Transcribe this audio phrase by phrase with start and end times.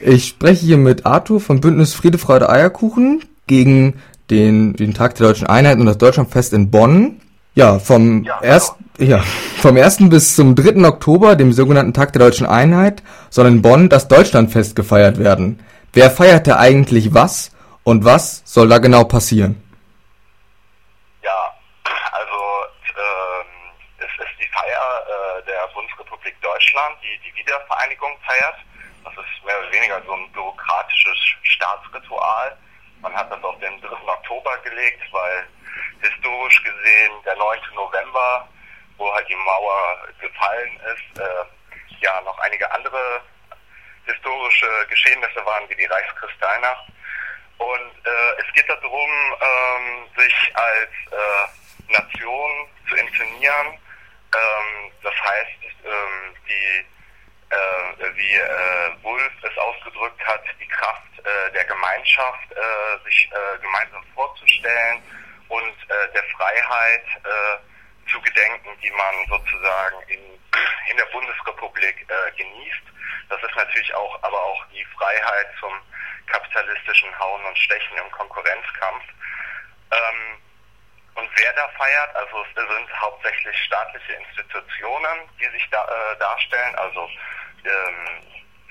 [0.00, 5.26] Ich spreche hier mit Arthur vom Bündnis Friede, Freude, Eierkuchen gegen den, den Tag der
[5.26, 7.20] Deutschen Einheit und das Deutschlandfest in Bonn.
[7.54, 9.18] Ja, vom, ja, erst, ja,
[9.60, 10.08] vom 1.
[10.08, 10.86] bis zum 3.
[10.86, 15.58] Oktober, dem sogenannten Tag der Deutschen Einheit, soll in Bonn das Deutschlandfest gefeiert werden.
[15.92, 17.50] Wer feiert da eigentlich was
[17.82, 19.60] und was soll da genau passieren?
[21.24, 21.52] Ja,
[22.12, 22.38] also
[22.86, 23.46] ähm,
[23.98, 28.54] es ist die Feier äh, der Bundesrepublik Deutschland, die die Wiedervereinigung feiert.
[29.48, 32.54] Mehr oder weniger so ein bürokratisches Staatsritual.
[33.00, 33.88] Man hat das auf den 3.
[34.06, 35.46] Oktober gelegt, weil
[36.02, 37.58] historisch gesehen der 9.
[37.74, 38.46] November,
[38.98, 43.22] wo halt die Mauer gefallen ist, äh, ja noch einige andere
[44.04, 46.92] historische Geschehnisse waren, wie die Reichskristallnacht.
[47.56, 49.10] Und äh, es geht darum,
[49.40, 53.68] ähm, sich als äh, Nation zu inszenieren.
[53.68, 56.97] Ähm, das heißt, ähm, die
[57.50, 63.58] äh, wie äh, Wulff es ausgedrückt hat, die Kraft äh, der Gemeinschaft, äh, sich äh,
[63.60, 65.02] gemeinsam vorzustellen
[65.48, 70.20] und äh, der Freiheit äh, zu gedenken, die man sozusagen in,
[70.90, 72.82] in der Bundesrepublik äh, genießt.
[73.28, 75.72] Das ist natürlich auch, aber auch die Freiheit zum
[76.26, 79.04] kapitalistischen Hauen und Stechen im Konkurrenzkampf.
[79.90, 80.38] Ähm,
[81.18, 86.74] und wer da feiert, also es sind hauptsächlich staatliche Institutionen, die sich da, äh, darstellen,
[86.76, 87.10] also
[87.64, 88.22] ähm,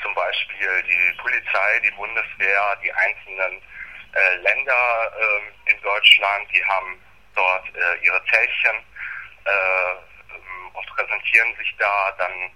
[0.02, 3.62] zum Beispiel die Polizei, die Bundeswehr, die einzelnen
[4.14, 7.02] äh, Länder äh, in Deutschland, die haben
[7.36, 8.84] dort äh, ihre Zellchen
[9.45, 10.38] äh,
[10.73, 12.11] und präsentieren sich da.
[12.17, 12.52] Dann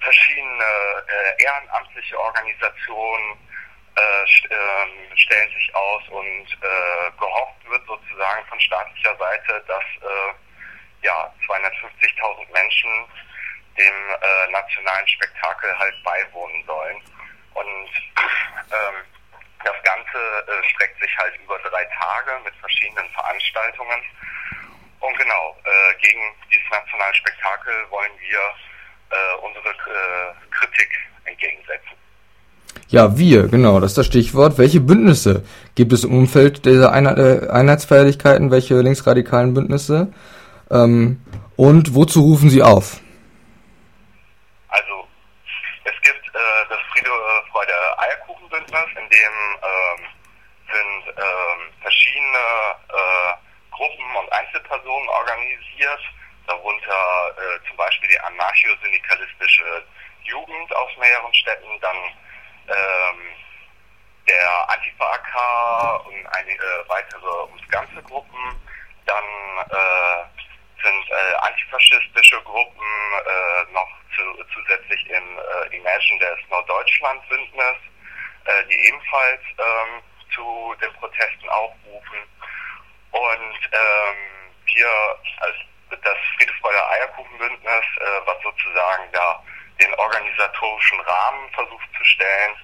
[0.00, 0.64] verschiedene
[1.08, 3.45] äh, ehrenamtliche Organisationen
[3.96, 9.84] äh, st äh, stellen sich aus und äh, gehofft wird sozusagen von staatlicher Seite, dass
[10.02, 12.90] äh, ja 250.000 Menschen
[13.76, 17.02] dem äh, nationalen Spektakel halt beiwohnen sollen.
[17.54, 17.90] Und
[18.70, 19.04] ähm,
[19.64, 24.02] das Ganze äh, streckt sich halt über drei Tage mit verschiedenen Veranstaltungen.
[25.00, 28.54] Und genau, äh, gegen dieses nationale Spektakel wollen wir
[29.10, 30.90] äh, unsere äh, Kritik
[31.24, 32.05] entgegensetzen.
[32.88, 34.58] Ja, wir, genau, das ist das Stichwort.
[34.58, 35.42] Welche Bündnisse
[35.74, 38.50] gibt es im Umfeld dieser äh, Einheitsfeierlichkeiten?
[38.50, 40.12] Welche linksradikalen Bündnisse?
[40.70, 41.20] Ähm,
[41.56, 43.00] und wozu rufen Sie auf?
[47.98, 50.02] Eierkuchenbündnis, in dem ähm,
[50.72, 52.44] sind ähm, verschiedene
[52.88, 53.32] äh,
[53.70, 56.00] Gruppen und Einzelpersonen organisiert,
[56.46, 59.84] darunter äh, zum Beispiel die anarcho-syndikalistische
[60.24, 61.96] Jugend aus mehreren Städten, dann
[62.68, 63.36] ähm,
[64.28, 68.60] der Antifa-AK und einige weitere uns ganze Gruppen,
[69.06, 69.24] dann
[69.70, 70.24] äh,
[70.82, 72.86] sind äh, antifaschistische Gruppen
[73.24, 77.76] äh, noch zu, zusätzlich in äh, Imagine des Norddeutschland-Bündnis,
[78.44, 80.02] äh, die ebenfalls ähm,
[80.34, 82.18] zu den Protesten aufrufen.
[83.12, 84.16] Und ähm,
[84.66, 84.88] wir
[85.40, 85.56] als
[85.90, 89.42] das Friedefreude Eierkuchenbündnis, äh, was sozusagen da
[89.80, 92.54] den organisatorischen Rahmen versucht zu stellen,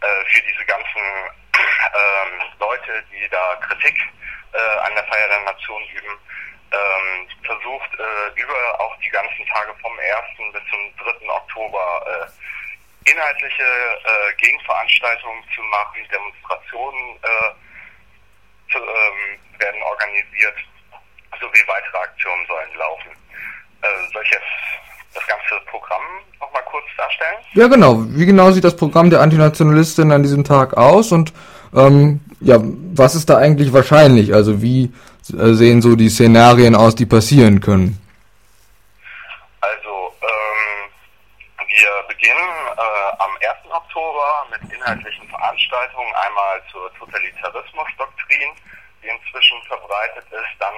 [0.00, 1.02] äh, für diese ganzen
[1.58, 3.98] ähm, Leute, die da Kritik
[4.52, 6.18] äh, an der Feier der Nation üben,
[6.72, 10.52] ähm, versucht, äh, über auch die ganzen Tage vom 1.
[10.52, 11.28] bis zum 3.
[11.30, 20.56] Oktober äh, inhaltliche äh, Gegenveranstaltungen zu machen, Demonstrationen äh, zu, ähm, werden organisiert,
[21.40, 23.10] sowie weitere Aktionen sollen laufen.
[24.30, 24.44] Jetzt
[25.14, 26.02] das ganze Programm
[26.40, 27.38] nochmal kurz darstellen?
[27.54, 28.04] Ja, genau.
[28.08, 31.32] Wie genau sieht das Programm der Antinationalistin an diesem Tag aus und
[31.74, 34.32] ähm, ja, was ist da eigentlich wahrscheinlich?
[34.32, 34.92] Also wie
[35.32, 37.98] äh, sehen so die Szenarien aus, die passieren können?
[39.60, 40.90] Also ähm,
[41.66, 43.72] wir beginnen äh, am 1.
[43.74, 48.50] Oktober mit inhaltlichen Veranstaltungen, einmal zur Totalitarismusdoktrin,
[49.02, 50.74] die inzwischen verbreitet ist, dann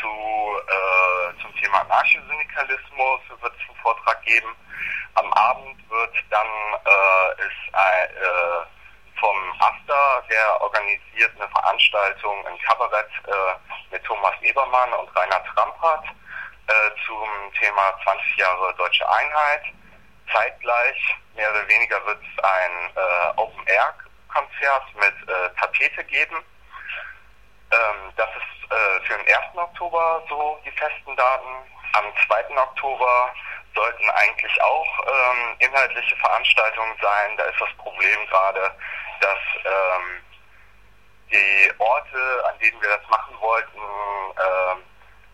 [0.00, 4.54] zu, äh, zum Thema Anarchosyndikalismus wird es einen Vortrag geben.
[5.14, 13.10] Am Abend wird dann äh, ist äh, vom AStA, der organisiert eine Veranstaltung, ein Kabarett
[13.26, 16.04] äh, mit Thomas Ebermann und Rainer Trampert
[16.66, 16.72] äh,
[17.06, 17.28] zum
[17.58, 19.62] Thema 20 Jahre Deutsche Einheit.
[20.32, 25.14] Zeitgleich, mehr oder weniger, wird es ein äh, Open-Air-Konzert mit
[25.58, 26.36] Tapete geben.
[27.72, 29.56] Ähm, das ist äh, für den 1.
[29.56, 31.48] Oktober so die festen Daten.
[31.92, 32.56] Am 2.
[32.56, 33.32] Oktober
[33.74, 37.36] sollten eigentlich auch ähm, inhaltliche Veranstaltungen sein.
[37.36, 38.72] Da ist das Problem gerade,
[39.20, 40.22] dass ähm,
[41.30, 44.84] die Orte, an denen wir das machen wollten, ähm,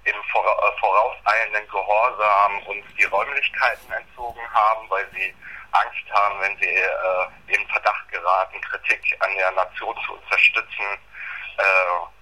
[0.04, 5.34] im äh, vorauseilenden Gehorsam uns die Räumlichkeiten entzogen haben, weil sie
[5.72, 10.84] Angst haben, wenn sie äh, in Verdacht geraten, Kritik an der Nation zu unterstützen,
[11.58, 12.15] äh,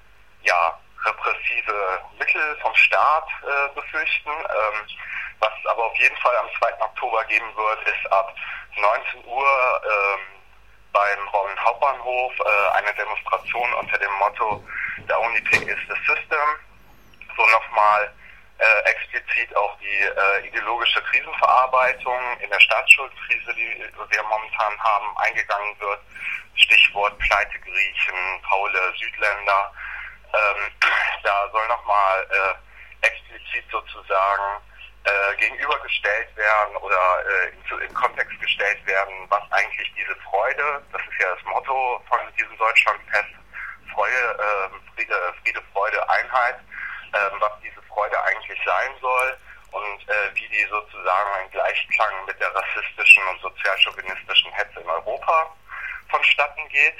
[0.44, 4.30] ja, repressive Mittel vom Staat äh, befürchten.
[4.30, 4.86] Ähm,
[5.40, 6.80] was aber auf jeden Fall am 2.
[6.80, 8.34] Oktober geben wird, ist ab
[8.76, 10.20] 19 Uhr ähm,
[10.92, 14.64] beim Rollen Hauptbahnhof äh, eine Demonstration unter dem Motto
[15.08, 16.48] The only thing is the system.
[17.36, 18.12] So nochmal
[18.58, 25.78] äh, explizit auch die äh, ideologische Krisenverarbeitung in der Staatsschuldkrise, die wir momentan haben, eingegangen
[25.80, 26.00] wird.
[26.54, 29.72] Stichwort Pleitegriechen, faule Südländer.
[30.34, 30.70] Ähm,
[31.22, 34.62] da soll nochmal äh, explizit sozusagen
[35.04, 41.02] äh, gegenübergestellt werden oder äh, in, in Kontext gestellt werden, was eigentlich diese Freude, das
[41.02, 43.34] ist ja das Motto von diesem Deutschlandfest,
[43.92, 46.56] Freude, äh, Friede, Friede, Freude, Einheit,
[47.12, 49.38] äh, was diese Freude eigentlich sein soll
[49.72, 55.54] und äh, wie die sozusagen ein Gleichklang mit der rassistischen und sozialchauvinistischen Hetze in Europa
[56.08, 56.96] vonstatten geht.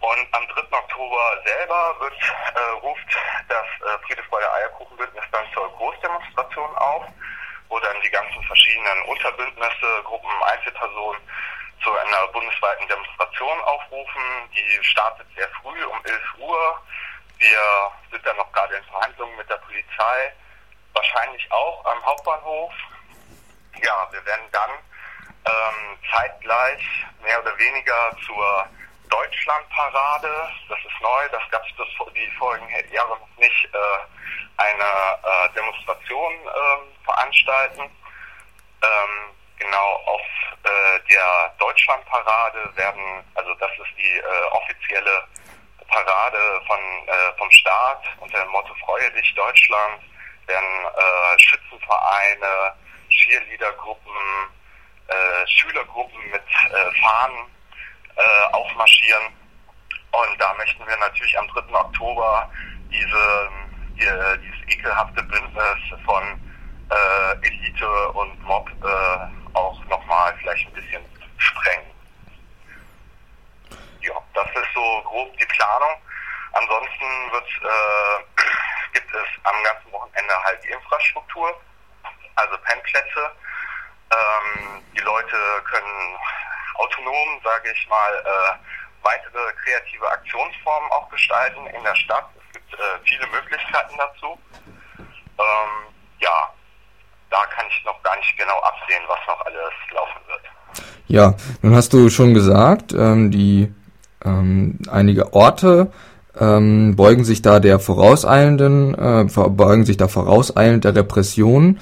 [0.00, 0.76] Und am 3.
[0.76, 2.14] Oktober selber wird,
[2.54, 3.16] äh, ruft
[3.48, 7.04] das äh, Friede, Freude, Eierkuchenbündnis dann zur Großdemonstration auf,
[7.68, 11.20] wo dann die ganzen verschiedenen Unterbündnisse, Gruppen, Einzelpersonen
[11.82, 14.22] zu einer bundesweiten Demonstration aufrufen.
[14.54, 16.82] Die startet sehr früh um 11 Uhr.
[17.38, 20.32] Wir sind dann noch gerade in Verhandlungen mit der Polizei,
[20.92, 22.72] wahrscheinlich auch am Hauptbahnhof.
[23.82, 24.70] Ja, wir werden dann
[25.46, 28.68] ähm, zeitgleich mehr oder weniger zur
[29.08, 30.48] Deutschlandparade.
[30.68, 31.72] Das ist neu, das gab es
[32.14, 33.78] die vorigen Jahre noch nicht, äh,
[34.56, 37.82] eine äh, Demonstration äh, veranstalten.
[37.82, 40.20] Ähm, genau auf
[40.64, 45.26] äh, der Deutschlandparade werden, also das ist die äh, offizielle
[45.88, 50.02] Parade von, äh, vom Staat unter dem Motto Freue dich Deutschland,
[50.46, 52.74] werden äh, Schützenvereine,
[53.08, 54.12] Cheerleadergruppen,
[55.08, 57.55] äh, Schülergruppen mit äh, Fahnen
[58.16, 59.32] äh, aufmarschieren.
[60.12, 61.74] Und da möchten wir natürlich am 3.
[61.74, 62.50] Oktober
[62.90, 63.50] diese,
[63.94, 66.40] die, dieses ekelhafte Bündnis von
[66.90, 71.02] äh, Elite und Mob äh, auch nochmal vielleicht ein bisschen
[71.38, 71.90] sprengen.
[74.00, 76.00] Ja, das ist so grob die Planung.
[76.52, 78.42] Ansonsten wird, äh,
[78.92, 81.60] gibt es am ganzen Wochenende halt die Infrastruktur,
[82.36, 83.30] also Pennplätze.
[84.12, 86.18] Ähm, die Leute können
[86.78, 88.52] autonom, sage ich mal, äh,
[89.02, 92.26] weitere kreative Aktionsformen auch gestalten in der Stadt.
[92.46, 94.38] Es gibt äh, viele Möglichkeiten dazu.
[94.98, 96.52] Ähm, ja,
[97.30, 100.42] da kann ich noch gar nicht genau absehen, was noch alles laufen wird.
[101.08, 103.72] Ja, nun hast du schon gesagt, ähm, die
[104.24, 105.92] ähm, einige Orte
[106.38, 111.78] ähm, beugen sich da der vorauseilenden, äh, beugen sich da vorauseilend der Repression.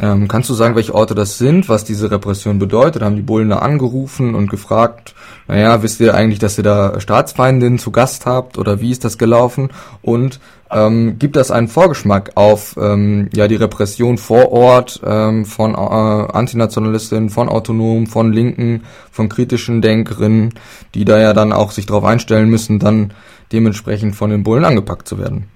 [0.00, 3.02] Ähm, kannst du sagen, welche Orte das sind, was diese Repression bedeutet?
[3.02, 5.14] Haben die Bullen da angerufen und gefragt,
[5.48, 9.16] naja, wisst ihr eigentlich, dass ihr da Staatsfeindinnen zu Gast habt oder wie ist das
[9.16, 9.70] gelaufen?
[10.02, 10.40] Und
[10.70, 15.76] ähm, gibt das einen Vorgeschmack auf ähm, ja die Repression vor Ort ähm, von äh,
[15.76, 20.54] Antinationalistinnen, von Autonomen, von Linken, von kritischen Denkerinnen,
[20.94, 23.14] die da ja dann auch sich darauf einstellen müssen, dann
[23.52, 25.48] dementsprechend von den Bullen angepackt zu werden?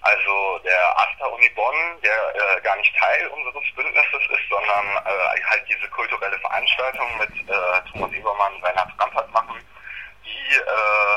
[0.00, 5.42] Also der Asta Uni Bonn, der äh, gar nicht Teil unseres Bündnisses ist, sondern äh,
[5.48, 9.56] halt diese kulturelle Veranstaltung mit äh, Thomas Ebermann, Reinhard Rampert machen,
[10.24, 11.16] die äh,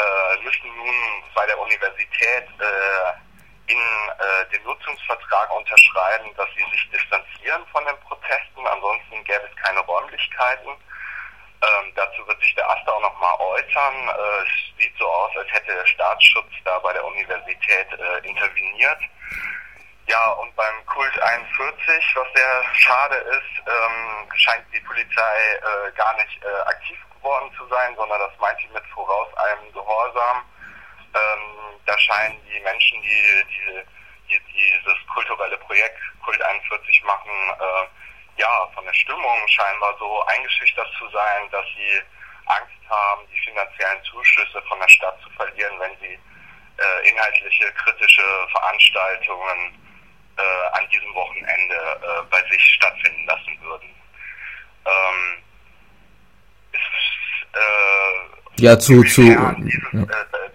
[0.00, 0.94] äh, müssen nun
[1.34, 7.98] bei der Universität äh, in äh, den Nutzungsvertrag unterschreiben, dass sie sich distanzieren von den
[8.00, 8.66] Protesten.
[8.66, 10.70] Ansonsten gäbe es keine Räumlichkeiten.
[10.70, 14.08] Ähm, dazu wird sich der Aster auch nochmal äußern.
[14.42, 17.86] Es sieht so aus, als hätte der Staatsschutz da bei der Universität
[18.22, 18.98] interveniert.
[20.10, 26.12] Ja, und beim Kult 41, was sehr schade ist, ähm, scheint die Polizei äh, gar
[26.16, 30.42] nicht äh, aktiv geworden zu sein, sondern das meint sie mit voraus einem Gehorsam.
[31.14, 33.84] Ähm, da scheinen die Menschen, die, die,
[34.34, 40.88] die dieses kulturelle Projekt Kult 41 machen, äh, ja, von der Stimmung scheinbar so eingeschüchtert
[40.98, 42.02] zu sein, dass sie
[42.46, 46.18] Angst haben, die finanziellen Zuschüsse von der Stadt zu verlieren, wenn sie
[46.78, 49.79] äh, inhaltliche, kritische Veranstaltungen
[50.40, 53.88] äh, an diesem Wochenende äh, bei sich stattfinden lassen würden.
[54.86, 55.42] Ähm,
[56.72, 60.02] ist, äh, ja, zu, zu, dieses, ja.
[60.02, 60.50] Äh,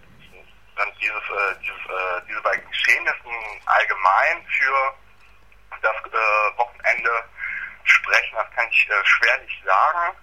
[0.99, 4.93] dieses, äh, dieses, äh, diese beiden Geschehnissen allgemein für
[5.81, 5.95] das
[6.57, 7.11] Wochenende
[7.83, 10.15] sprechen, das kann ich äh, schwerlich sagen.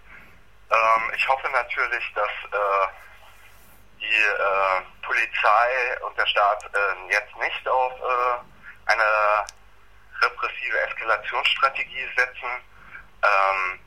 [0.71, 2.89] Ähm, ich hoffe natürlich, dass äh,
[4.01, 8.52] die äh, Polizei und der Staat äh, jetzt nicht auf äh,
[8.87, 9.47] eine
[10.21, 12.51] repressive Eskalationsstrategie setzen,
[13.23, 13.79] Ähm,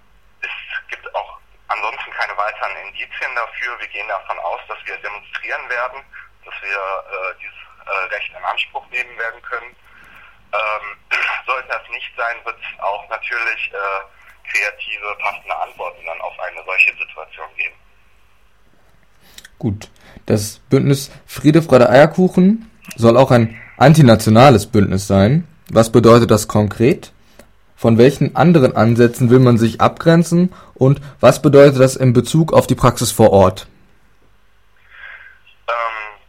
[0.42, 3.78] es gibt auch ansonsten keine weiteren Indizien dafür.
[3.80, 6.02] Wir gehen davon aus, dass wir demonstrieren werden,
[6.46, 9.76] dass wir äh, dieses äh, Recht in Anspruch nehmen werden können.
[10.54, 10.86] Ähm,
[11.46, 16.64] sollte das nicht sein, wird es auch natürlich äh, kreative, passende Antworten dann auf eine
[16.64, 17.76] solche Situation geben.
[19.60, 19.90] Gut.
[20.26, 25.48] Das Bündnis Friede, Freude, Eierkuchen soll auch ein antinationales Bündnis sein.
[25.72, 27.12] Was bedeutet das konkret?
[27.76, 32.68] Von welchen anderen Ansätzen will man sich abgrenzen und was bedeutet das in Bezug auf
[32.68, 33.68] die Praxis vor Ort?
[35.68, 36.20] Ähm,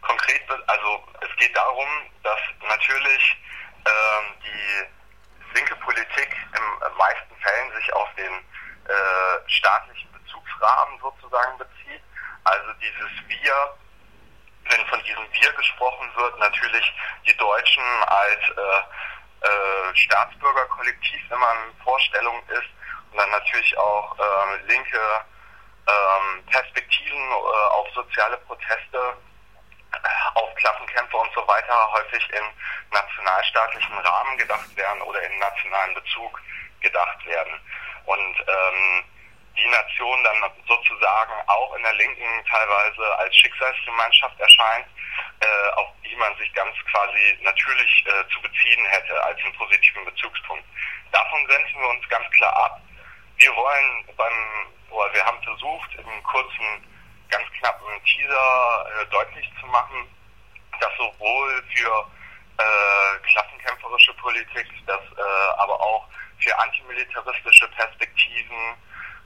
[0.00, 0.88] konkret, also
[1.20, 1.88] es geht darum,
[2.22, 3.36] dass natürlich
[3.84, 8.32] ähm, die linke Politik in meisten Fällen sich auf den
[8.88, 12.02] äh, staatlichen Bezugsrahmen sozusagen bezieht.
[12.44, 13.54] Also dieses Wir,
[14.68, 16.92] wenn von diesem Wir gesprochen wird, natürlich
[17.26, 22.68] die Deutschen als äh, äh, Staatsbürgerkollektiv immer in Vorstellung ist
[23.10, 25.00] und dann natürlich auch äh, linke
[25.86, 29.16] ähm, Perspektiven auf soziale Proteste,
[29.92, 29.98] äh,
[30.34, 32.44] auf Klassenkämpfe und so weiter häufig in
[32.92, 36.40] nationalstaatlichen Rahmen gedacht werden oder in nationalen Bezug
[36.80, 37.60] gedacht werden.
[38.06, 39.04] Und ähm,
[39.58, 44.86] die Nation dann sozusagen auch in der Linken teilweise als Schicksalsgemeinschaft erscheint,
[45.40, 50.04] äh, auf die man sich ganz quasi natürlich äh, zu beziehen hätte als einen positiven
[50.04, 50.64] Bezugspunkt.
[51.10, 52.80] Davon grenzen wir uns ganz klar ab.
[53.36, 56.84] Wir wollen beim, oder wir haben versucht, im kurzen,
[57.28, 60.08] ganz knappen Teaser äh, deutlich zu machen,
[60.80, 62.06] dass sowohl für
[62.58, 66.06] äh, klassenkämpferische Politik, dass äh, aber auch
[66.38, 68.76] für antimilitaristische Perspektiven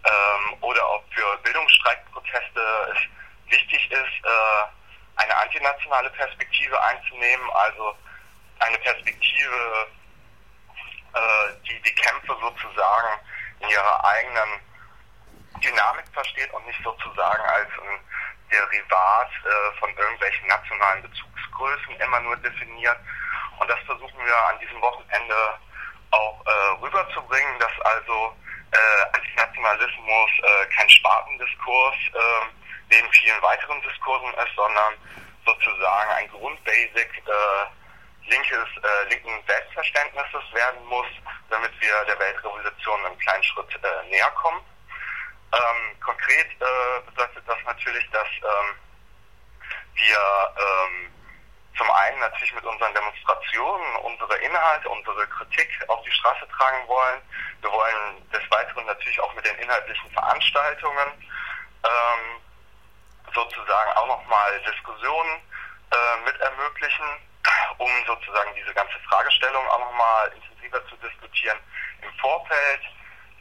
[0.04, 2.60] ähm, oder auch für Bildungsstreikproteste
[2.92, 4.64] es wichtig ist, äh,
[5.16, 7.96] eine antinationale Perspektive einzunehmen, also
[8.60, 9.86] eine Perspektive,
[11.14, 13.20] äh, die die Kämpfe sozusagen
[13.60, 14.60] in ihrer eigenen
[15.62, 18.00] Dynamik versteht und nicht sozusagen als ein
[18.50, 22.98] Derivat äh, von irgendwelchen nationalen Bezugsgrößen immer nur definiert.
[23.58, 25.58] Und das versuchen wir an diesem Wochenende
[26.10, 26.50] auch äh,
[26.82, 28.36] rüberzubringen, dass also
[28.72, 32.46] äh, Antinationalismus äh, kein Spartendiskurs äh,
[32.90, 34.94] neben vielen weiteren Diskursen ist, sondern
[35.44, 41.06] sozusagen ein Grundbasic äh, linkes, äh, linken Selbstverständnisses werden muss,
[41.50, 44.60] damit wir der Weltrevolution im kleinen Schritt äh, näher kommen.
[45.52, 48.74] Ähm, konkret äh, bedeutet das natürlich, dass ähm,
[49.94, 51.12] wir ähm,
[51.76, 57.20] zum einen natürlich mit unseren Demonstrationen unsere Inhalte, unsere Kritik auf die Straße tragen wollen.
[57.60, 61.08] Wir wollen des Weiteren natürlich auch mit den inhaltlichen Veranstaltungen
[61.84, 62.40] ähm,
[63.34, 65.40] sozusagen auch nochmal Diskussionen
[65.90, 67.04] äh, mit ermöglichen,
[67.78, 71.58] um sozusagen diese ganze Fragestellung auch nochmal intensiver zu diskutieren.
[72.02, 72.82] Im Vorfeld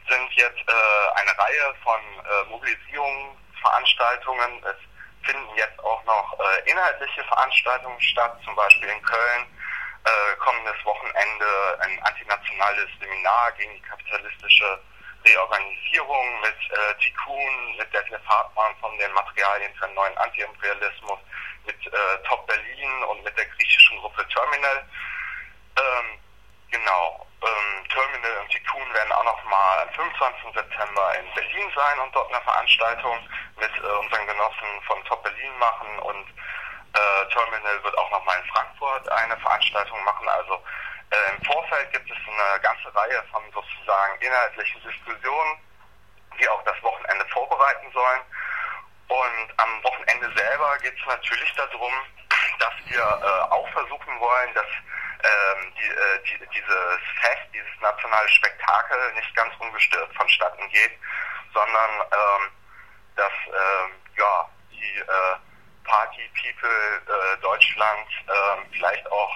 [0.08, 4.64] sind jetzt äh, eine Reihe von äh, Mobilisierungsveranstaltungen.
[4.64, 4.76] Es
[5.24, 9.46] finden jetzt auch noch äh, inhaltliche Veranstaltungen statt, zum Beispiel in Köln.
[10.04, 14.80] Äh, kommendes Wochenende ein antinationales Seminar gegen die kapitalistische
[15.24, 21.20] Reorganisierung mit äh, Tikkun, mit Detlef Hartmann von den Materialien für einen neuen Antiimperialismus,
[21.66, 24.84] mit äh, Top Berlin und mit der griechischen Gruppe Terminal.
[25.78, 26.18] Ähm,
[26.70, 27.26] genau.
[27.42, 30.54] Ähm, Terminal und Tikkun werden auch noch mal am 25.
[30.54, 33.18] September in Berlin sein und dort eine Veranstaltung
[33.56, 36.26] mit äh, unseren Genossen von Top Berlin machen und
[36.94, 40.28] äh, Terminal wird auch noch mal in Frankfurt eine Veranstaltung machen.
[40.28, 40.62] Also
[41.12, 45.58] äh, Im Vorfeld gibt es eine ganze Reihe von sozusagen inhaltlichen Diskussionen,
[46.38, 48.22] die auch das Wochenende vorbereiten sollen.
[49.08, 51.92] Und am Wochenende selber geht es natürlich darum,
[52.58, 54.66] dass wir äh, auch versuchen wollen, dass
[55.22, 60.92] ähm, die, äh, die, dieses Fest, dieses nationale Spektakel nicht ganz ungestört vonstatten geht,
[61.54, 62.50] sondern ähm,
[63.16, 65.36] dass ähm, ja, die äh,
[65.84, 69.32] Party People äh, Deutschland äh, vielleicht auch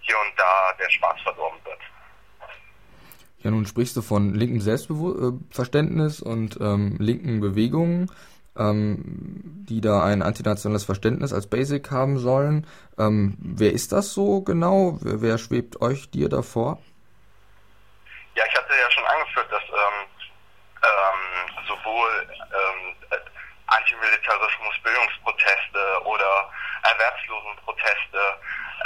[0.00, 1.80] hier und da der Spaß verdorben wird.
[3.40, 8.10] Ja, nun sprichst du von linken Selbstverständnis und ähm, linken Bewegungen,
[8.56, 9.35] ähm,
[9.66, 12.66] die da ein antinationales Verständnis als Basic haben sollen.
[12.98, 14.98] Ähm, wer ist das so genau?
[15.00, 16.78] Wer, wer, schwebt euch dir davor?
[18.34, 20.06] Ja, ich hatte ja schon angeführt, dass ähm,
[20.82, 22.94] ähm, sowohl ähm,
[23.66, 26.50] Antimilitarismus, Bildungsproteste oder
[26.82, 28.18] Erwerbslosenproteste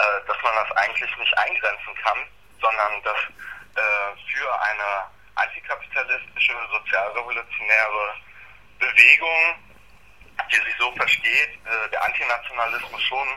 [0.01, 2.19] äh, dass man das eigentlich nicht eingrenzen kann,
[2.61, 3.19] sondern dass
[3.77, 8.15] äh, für eine antikapitalistische, sozialrevolutionäre
[8.79, 9.70] Bewegung,
[10.49, 13.29] die sich so versteht, äh, der Antinationalismus schon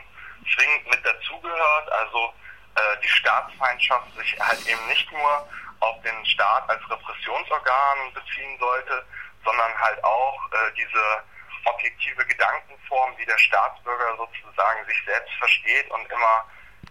[0.54, 2.34] zwingend mit dazugehört, also
[2.76, 5.48] äh, die Staatsfeindschaft sich halt eben nicht nur
[5.80, 9.04] auf den Staat als Repressionsorgan beziehen sollte,
[9.44, 11.22] sondern halt auch äh, diese
[11.64, 16.44] objektive Gedankenform, wie der Staatsbürger sozusagen sich selbst versteht und immer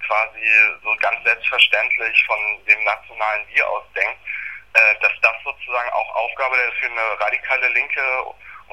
[0.05, 0.45] quasi
[0.83, 4.19] so ganz selbstverständlich von dem nationalen Wir aus denkt,
[4.73, 8.01] äh, dass das sozusagen auch Aufgabe für eine radikale Linke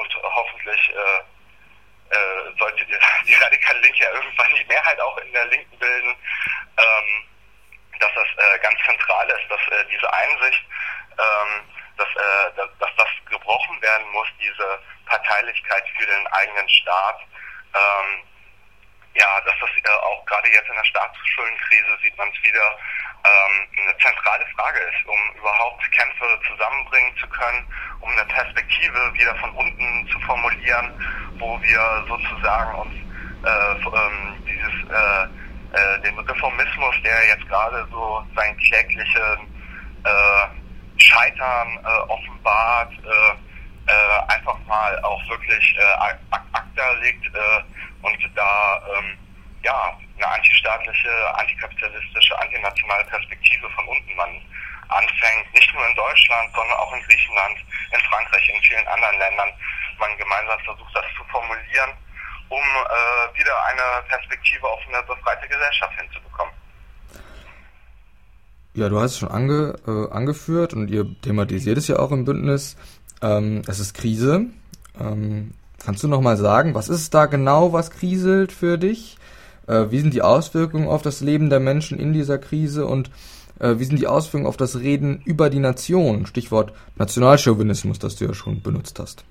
[0.01, 5.33] und hoffentlich äh, äh, sollte die, die radikale Linke ja irgendwann die Mehrheit auch in
[5.33, 6.17] der Linken bilden,
[6.79, 7.25] ähm,
[7.99, 10.65] dass das äh, ganz zentral ist, dass äh, diese Einsicht,
[11.19, 11.63] ähm,
[11.97, 17.21] dass, äh, dass, dass das gebrochen werden muss, diese Parteilichkeit für den eigenen Staat.
[17.75, 18.25] Ähm,
[19.15, 19.71] ja, dass das
[20.03, 22.79] auch gerade jetzt in der Staatsschuldenkrise sieht man es wieder,
[23.25, 27.67] eine zentrale Frage ist, um überhaupt Kämpfe zusammenbringen zu können,
[28.01, 30.93] um eine Perspektive wieder von unten zu formulieren,
[31.39, 32.95] wo wir sozusagen uns
[33.45, 35.25] äh, ähm, dieses äh,
[35.73, 39.39] äh, den Reformismus, der jetzt gerade so sein kläglichen
[40.05, 47.63] äh, Scheitern äh, offenbart, äh, äh, einfach mal auch wirklich äh, ACTA legt äh,
[48.03, 49.17] und da ähm,
[49.63, 54.29] ja eine antistaatliche, antikapitalistische, antinationale Perspektive von unten man
[54.89, 57.57] anfängt, nicht nur in Deutschland, sondern auch in Griechenland,
[57.93, 59.49] in Frankreich, in vielen anderen Ländern,
[59.99, 61.91] man gemeinsam versucht, das zu formulieren,
[62.49, 66.55] um äh, wieder eine Perspektive auf eine befreite Gesellschaft hinzubekommen.
[68.75, 72.25] Ja, du hast es schon ange, äh, angeführt und ihr thematisiert es ja auch im
[72.25, 72.77] Bündnis.
[73.23, 74.47] Ähm, es ist Krise.
[74.99, 79.19] Ähm, kannst du noch mal sagen, was ist da genau, was kriselt für dich?
[79.71, 83.09] Äh, wie sind die Auswirkungen auf das Leben der Menschen in dieser Krise und
[83.61, 86.27] äh, wie sind die Auswirkungen auf das Reden über die Nation?
[86.27, 89.25] Stichwort Nationalchauvinismus, das du ja schon benutzt hast.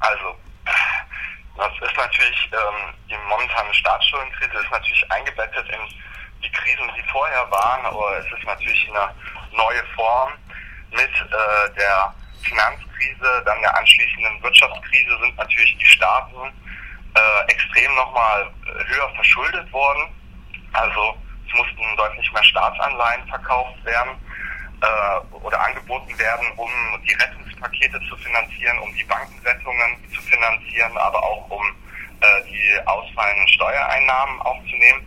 [0.00, 0.34] Also,
[1.56, 7.48] das ist natürlich, ähm, die momentane Staatsschuldenkrise ist natürlich eingebettet in die Krisen, die vorher
[7.52, 9.14] waren, aber es ist natürlich eine
[9.56, 10.32] neue Form
[10.90, 12.12] mit äh, der
[12.42, 16.50] Finanzkrise, dann der anschließenden Wirtschaftskrise sind natürlich die Staaten
[17.14, 20.08] äh, extrem nochmal äh, höher verschuldet worden.
[20.72, 24.12] Also es mussten deutlich mehr Staatsanleihen verkauft werden
[24.82, 26.70] äh, oder angeboten werden, um
[27.06, 31.62] die Rettungspakete zu finanzieren, um die Bankenrettungen zu finanzieren, aber auch um
[32.20, 35.06] äh, die ausfallenden Steuereinnahmen aufzunehmen.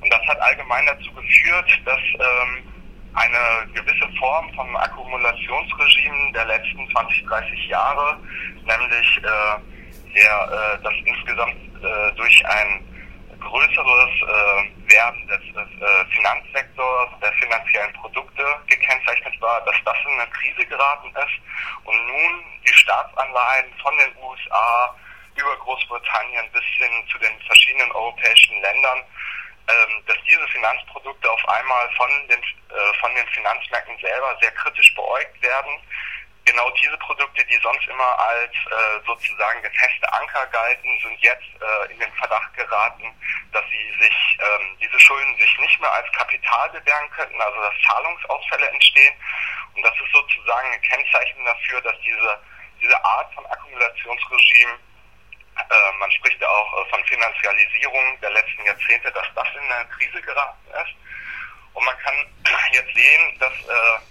[0.00, 2.70] Und das hat allgemein dazu geführt, dass ähm,
[3.14, 8.18] eine gewisse Form von Akkumulationsregime der letzten 20, 30 Jahre,
[8.64, 9.69] nämlich äh,
[10.14, 12.86] der, äh, das insgesamt äh, durch ein
[13.40, 20.30] größeres äh, Werden des, äh, Finanzsektors, der finanziellen Produkte gekennzeichnet war, dass das in eine
[20.30, 21.40] Krise geraten ist
[21.84, 24.94] und nun die Staatsanleihen von den USA
[25.36, 29.02] über Großbritannien bis hin zu den verschiedenen europäischen Ländern
[29.70, 34.94] ähm, dass diese Finanzprodukte auf einmal von den, äh, von den Finanzmärkten selber sehr kritisch
[34.94, 35.78] beäugt werden.
[36.50, 41.46] Genau diese Produkte, die sonst immer als äh, sozusagen der feste Anker galten, sind jetzt
[41.62, 43.06] äh, in den Verdacht geraten,
[43.52, 47.74] dass sie sich, ähm, diese Schulden sich nicht mehr als Kapital bewähren könnten, also dass
[47.86, 49.14] Zahlungsausfälle entstehen.
[49.76, 52.42] Und das ist sozusagen ein Kennzeichen dafür, dass diese,
[52.82, 54.78] diese Art von Akkumulationsregime
[55.54, 59.88] äh, man spricht ja auch äh, von Finanzialisierung der letzten Jahrzehnte, dass das in eine
[59.90, 60.96] Krise geraten ist.
[61.74, 62.14] Und man kann
[62.72, 64.09] jetzt sehen, dass äh,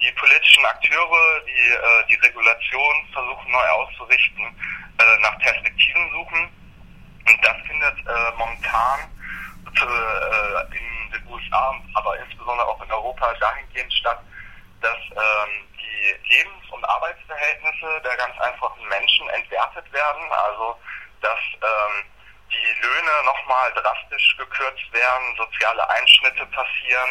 [0.00, 4.44] die politischen Akteure, die äh, die Regulation versuchen neu auszurichten,
[4.98, 6.48] äh, nach Perspektiven suchen.
[7.26, 9.00] Und das findet äh, momentan
[9.66, 14.20] äh, in den USA, aber insbesondere auch in Europa dahingehend statt,
[14.80, 20.32] dass ähm, die Lebens- und Arbeitsverhältnisse der ganz einfachen Menschen entwertet werden.
[20.32, 20.78] Also
[21.20, 22.04] dass ähm,
[22.50, 24.97] die Löhne nochmal drastisch gekürzt werden,
[25.36, 27.10] soziale Einschnitte passieren,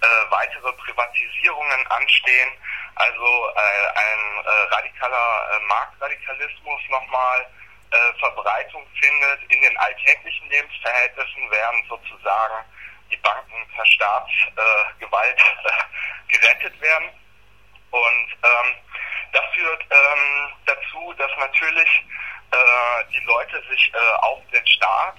[0.00, 2.52] äh, weitere Privatisierungen anstehen,
[2.94, 7.46] also äh, ein äh, radikaler äh, Marktradikalismus nochmal
[7.90, 12.64] äh, Verbreitung findet in den alltäglichen Lebensverhältnissen, während sozusagen
[13.10, 17.10] die Banken per Staatsgewalt äh, gerettet werden.
[17.90, 18.74] Und ähm,
[19.32, 22.04] das führt ähm, dazu, dass natürlich
[23.12, 25.16] die Leute sich auf den Staat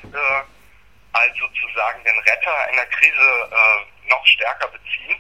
[1.14, 5.18] als sozusagen den Retter in der Krise äh, noch stärker beziehen.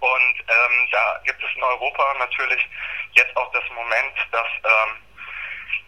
[0.00, 2.68] Und ähm, da gibt es in Europa natürlich
[3.12, 4.96] jetzt auch das Moment, dass, ähm,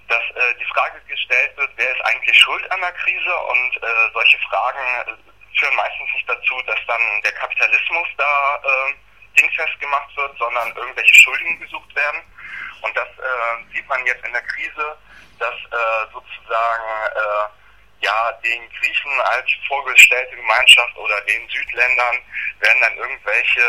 [0.09, 3.39] dass äh, die Frage gestellt wird, wer ist eigentlich schuld an der Krise?
[3.39, 5.21] Und äh, solche Fragen
[5.59, 11.15] führen meistens nicht dazu, dass dann der Kapitalismus da äh, dingfest gemacht wird, sondern irgendwelche
[11.15, 12.23] Schuldigen gesucht werden.
[12.83, 14.97] Und das äh, sieht man jetzt in der Krise,
[15.39, 17.58] dass äh, sozusagen äh,
[18.01, 22.19] ja, den Griechen als vorgestellte Gemeinschaft oder den Südländern
[22.61, 23.63] werden dann irgendwelche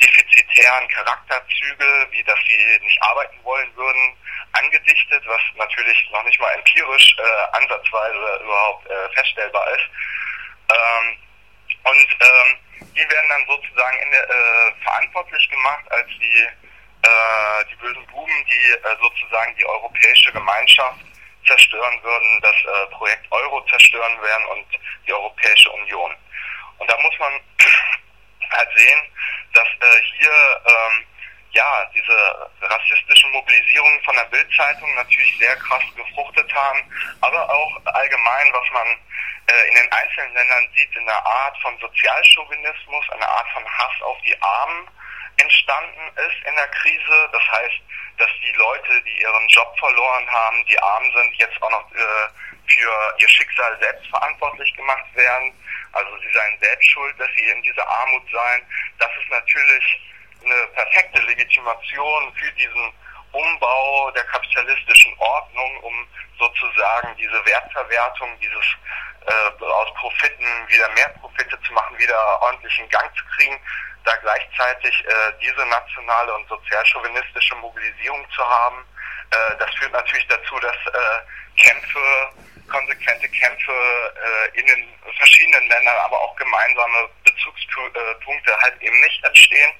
[0.00, 4.16] defizitären Charakterzüge, wie dass sie nicht arbeiten wollen würden,
[4.52, 9.88] angedichtet, was natürlich noch nicht mal empirisch äh, ansatzweise überhaupt äh, feststellbar ist.
[10.70, 11.16] Ähm,
[11.84, 12.58] und ähm,
[12.94, 16.48] die werden dann sozusagen in der, äh, verantwortlich gemacht als die,
[17.02, 21.00] äh, die bösen Buben, die äh, sozusagen die europäische Gemeinschaft
[21.46, 24.66] zerstören würden, das äh, Projekt Euro zerstören werden und
[25.06, 26.14] die Europäische Union.
[26.78, 27.32] Und da muss man
[28.50, 29.02] halt sehen,
[29.52, 31.06] dass äh, hier ähm,
[31.52, 36.80] ja diese rassistischen Mobilisierungen von der Bildzeitung natürlich sehr krass gefruchtet haben,
[37.20, 38.86] aber auch allgemein, was man
[39.46, 44.02] äh, in den einzelnen Ländern sieht, in einer Art von Sozialchauvinismus, eine Art von Hass
[44.02, 44.88] auf die Armen
[45.36, 47.28] entstanden ist in der Krise.
[47.32, 47.80] Das heißt,
[48.18, 52.28] dass die Leute, die ihren Job verloren haben, die arm sind, jetzt auch noch äh,
[52.66, 55.52] für ihr Schicksal selbst verantwortlich gemacht werden.
[55.92, 58.66] Also sie seien selbst schuld, dass sie in dieser Armut seien.
[58.98, 60.00] Das ist natürlich
[60.44, 62.92] eine perfekte Legitimation für diesen
[63.32, 68.64] Umbau der kapitalistischen Ordnung, um sozusagen diese Wertverwertung, dieses
[69.26, 73.58] äh, aus Profiten wieder mehr Profite zu machen, wieder ordentlich in Gang zu kriegen,
[74.04, 78.84] da gleichzeitig äh, diese nationale und sozialchauvinistische Mobilisierung zu haben.
[79.30, 82.30] Äh, das führt natürlich dazu, dass äh, Kämpfe,
[82.70, 89.72] konsequente Kämpfe äh, in den verschiedenen Ländern, aber auch gemeinsame Bezugspunkte halt eben nicht entstehen,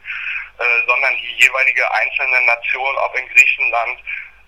[0.58, 3.98] äh, sondern die jeweilige einzelne Nation, ob in Griechenland,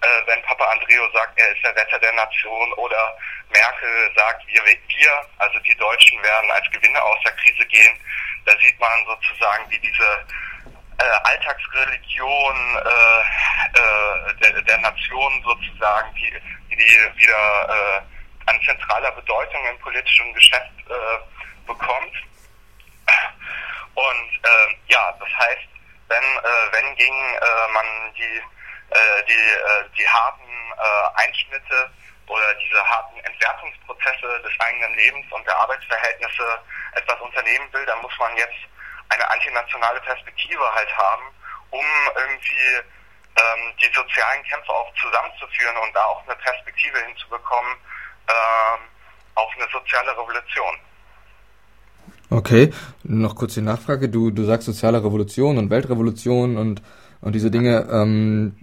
[0.02, 3.18] äh, wenn Papa Andreo sagt, er ist der Retter der Nation oder
[3.50, 7.98] Merkel sagt, wir, wir, also die Deutschen werden als Gewinner aus der Krise gehen,
[8.46, 10.26] da sieht man sozusagen, wie diese
[10.98, 13.20] äh, Alltagsreligion äh,
[13.78, 16.32] äh, der, der Nation sozusagen, wie,
[16.76, 22.12] die wieder äh, an zentraler Bedeutung im politischen Geschäft äh, bekommt.
[23.94, 25.68] Und äh, ja, das heißt,
[26.08, 28.42] wenn, äh, wenn ging äh, man die,
[28.90, 31.90] äh, die, äh, die harten äh, Einschnitte
[32.26, 36.58] oder diese harten Entwertungsprozesse des eigenen Lebens und der Arbeitsverhältnisse
[36.96, 38.58] etwas unternehmen will, dann muss man jetzt
[39.08, 41.22] eine antinationale Perspektive halt haben,
[41.70, 41.84] um
[42.16, 42.82] irgendwie
[43.36, 47.72] ähm, die sozialen Kämpfe auch zusammenzuführen und da auch eine Perspektive hinzubekommen
[48.28, 48.80] ähm,
[49.34, 50.74] auf eine soziale Revolution.
[52.30, 52.72] Okay,
[53.04, 54.08] noch kurz die Nachfrage.
[54.08, 56.82] Du, du sagst soziale Revolution und Weltrevolution und,
[57.20, 57.86] und diese Dinge.
[57.90, 58.56] Ähm,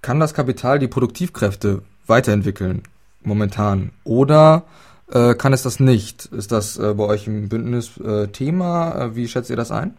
[0.00, 2.82] kann das Kapital die Produktivkräfte weiterentwickeln
[3.22, 3.92] momentan?
[4.04, 4.64] Oder
[5.14, 6.26] äh, kann es das nicht?
[6.26, 8.90] Ist das äh, bei euch im Bündnis äh, Thema?
[8.98, 9.96] Äh, wie schätzt ihr das ein?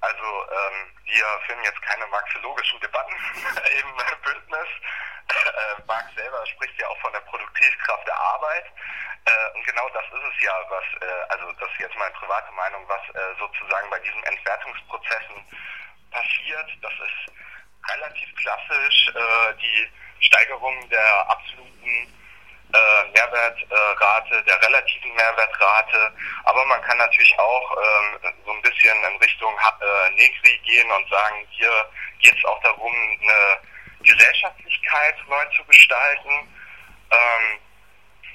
[0.00, 3.10] Also ähm, wir führen jetzt keine marxologischen Debatten
[3.82, 3.90] im
[4.22, 4.70] Bündnis.
[5.26, 8.64] Äh, Marx selber spricht ja auch von der Produktivkraft der Arbeit.
[9.26, 10.86] Äh, und genau das ist es ja, was,
[11.34, 13.02] also das ist jetzt meine private Meinung, was
[13.38, 15.42] sozusagen bei diesen Entwertungsprozessen
[16.14, 16.68] passiert.
[16.80, 17.34] Das ist
[17.90, 19.10] relativ klassisch
[19.60, 19.88] die
[20.20, 22.06] Steigerung der absoluten
[22.72, 26.12] äh, Mehrwertrate, der relativen Mehrwertrate.
[26.44, 31.08] Aber man kann natürlich auch ähm, so ein bisschen in Richtung äh, Negri gehen und
[31.08, 33.60] sagen, hier geht es auch darum, eine
[34.02, 36.30] Gesellschaftlichkeit neu zu gestalten.
[37.10, 37.60] Ähm,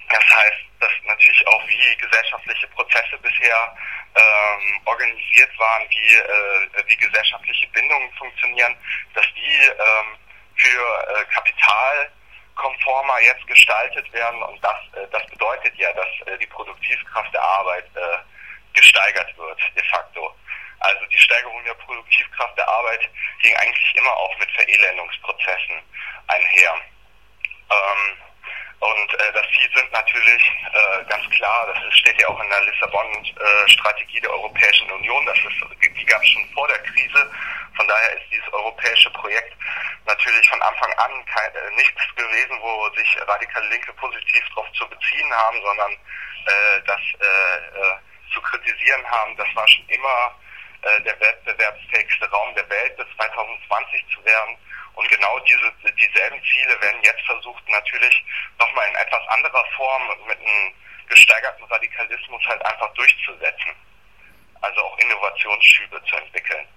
[0.10, 3.78] das heißt, dass natürlich auch wie gesellschaftliche Prozesse bisher
[4.16, 8.76] ähm, organisiert waren, wie, äh, wie gesellschaftliche Bindungen funktionieren,
[9.14, 10.18] dass die ähm,
[10.56, 11.26] für äh,
[12.62, 17.44] Kapitalkonformer jetzt gestaltet werden und das, äh, das bedeutet ja, dass äh, die Produktivkraft der
[17.44, 18.18] Arbeit äh,
[18.74, 20.34] gesteigert wird, de facto.
[20.80, 23.10] Also die Steigerung der Produktivkraft der Arbeit
[23.42, 25.76] ging eigentlich immer auch mit Verelendungsprozessen
[26.28, 26.74] einher.
[27.70, 28.18] Ähm,
[28.82, 32.62] und äh, das Ziel sind natürlich äh, ganz klar, das steht ja auch in der
[32.64, 37.30] Lissabon-Strategie äh, der Europäischen Union, das ist, die gab es schon vor der Krise.
[37.78, 39.54] Von daher ist dieses europäische Projekt
[40.06, 44.88] natürlich von Anfang an kein, äh, nichts gewesen, wo sich radikale Linke positiv darauf zu
[44.90, 49.36] beziehen haben, sondern äh, das äh, zu kritisieren haben.
[49.38, 50.36] Das war schon immer
[51.06, 54.58] der wettbewerbsfähigste Raum der Welt bis 2020 zu werden.
[54.96, 58.24] Und genau diese, dieselben Ziele werden jetzt versucht, natürlich
[58.60, 60.74] nochmal in etwas anderer Form mit einem
[61.08, 63.72] gesteigerten Radikalismus halt einfach durchzusetzen.
[64.62, 66.68] Also auch Innovationsschübe zu entwickeln.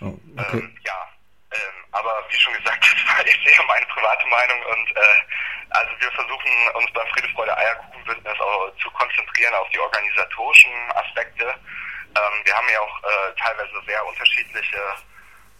[0.00, 0.06] Oh,
[0.36, 0.58] okay.
[0.58, 1.08] ähm, ja,
[1.52, 5.24] ähm, aber wie schon gesagt, das war jetzt eher meine private Meinung und äh,
[5.70, 11.44] also wir versuchen uns beim Friede, Freude, Eierkuchenbündnis auch zu konzentrieren auf die organisatorischen Aspekte.
[11.44, 14.78] Ähm, wir haben ja auch äh, teilweise sehr unterschiedliche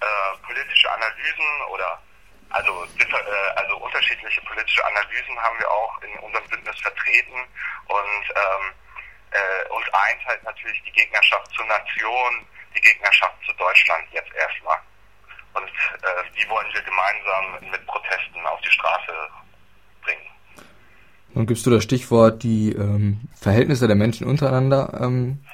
[0.05, 2.01] äh, politische Analysen oder
[2.51, 7.41] also, äh, also unterschiedliche politische Analysen haben wir auch in unserem Bündnis vertreten
[7.89, 8.65] und ähm,
[9.33, 14.79] äh, uns eint halt natürlich die Gegnerschaft zur Nation, die Gegnerschaft zu Deutschland jetzt erstmal.
[15.55, 19.13] Und äh, die wollen wir gemeinsam mit Protesten auf die Straße
[20.03, 20.31] bringen.
[21.35, 25.45] Nun gibst du das Stichwort, die ähm, Verhältnisse der Menschen untereinander ähm,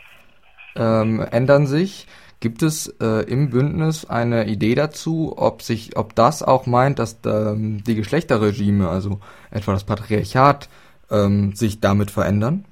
[0.76, 2.06] ähm, ändern sich.
[2.40, 7.18] Gibt es äh, im Bündnis eine Idee dazu, ob sich, ob das auch meint, dass
[7.26, 10.70] ähm, die Geschlechterregime, also etwa das Patriarchat,
[11.10, 12.64] ähm, sich damit verändern?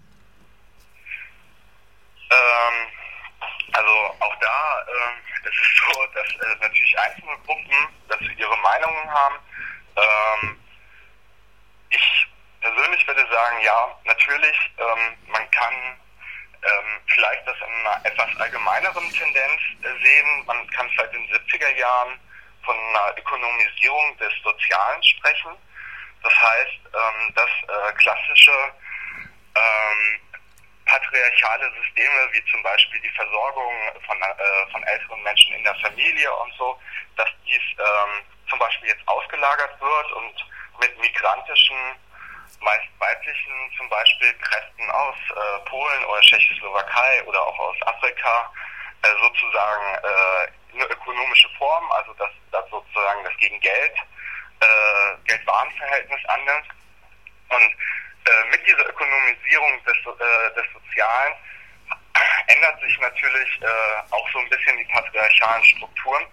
[2.31, 2.77] Ähm,
[3.73, 7.77] also auch da äh, ist es so, dass äh, natürlich einzelne Gruppen
[8.09, 9.35] dazu ihre Meinungen haben.
[9.97, 10.57] Ähm,
[11.91, 12.27] ich
[12.63, 15.75] persönlich würde sagen, ja, natürlich, ähm, man kann
[16.63, 19.61] ähm, vielleicht das in einer etwas allgemeineren Tendenz
[20.03, 20.45] sehen.
[20.47, 22.19] Man kann seit den 70er Jahren
[22.65, 25.57] von einer Ökonomisierung des Sozialen sprechen.
[26.23, 28.53] Das heißt, ähm, dass äh, klassische
[29.55, 30.21] ähm,
[30.85, 33.75] patriarchale Systeme wie zum Beispiel die Versorgung
[34.07, 36.79] von, äh, von älteren Menschen in der Familie und so,
[37.17, 40.47] dass dies ähm, zum Beispiel jetzt ausgelagert wird und
[40.81, 41.77] mit migrantischen
[42.61, 48.53] meist weiblichen zum Beispiel Kräften aus äh, Polen oder Tschechoslowakei oder auch aus Afrika
[49.03, 53.95] äh, sozusagen äh, eine ökonomische Form, also dass, dass sozusagen das gegen Geld,
[54.61, 56.69] äh, Geld-Waren-Verhältnis annimmt.
[57.49, 57.73] Und
[58.29, 61.35] äh, mit dieser Ökonomisierung des, äh, des Sozialen
[62.49, 66.27] ändert sich natürlich äh, auch so ein bisschen die patriarchalen Strukturen.